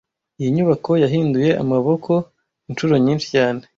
[0.39, 2.11] Iyi nyubako yahinduye amaboko
[2.69, 3.61] inshuro nyinshi cyane